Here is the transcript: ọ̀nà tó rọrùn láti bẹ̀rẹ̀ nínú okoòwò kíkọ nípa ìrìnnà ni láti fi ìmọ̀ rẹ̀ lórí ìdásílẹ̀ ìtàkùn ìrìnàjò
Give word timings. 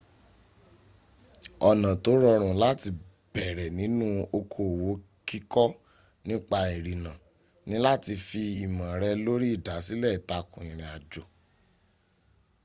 ọ̀nà 1.69 1.89
tó 2.03 2.11
rọrùn 2.21 2.55
láti 2.63 2.89
bẹ̀rẹ̀ 3.33 3.73
nínú 3.79 4.05
okoòwò 4.37 4.89
kíkọ 5.27 5.63
nípa 6.27 6.57
ìrìnnà 6.75 7.11
ni 7.67 7.75
láti 7.85 8.13
fi 8.27 8.41
ìmọ̀ 8.65 8.89
rẹ̀ 9.01 9.15
lórí 9.25 9.47
ìdásílẹ̀ 9.57 10.15
ìtàkùn 10.19 10.63
ìrìnàjò 10.71 11.23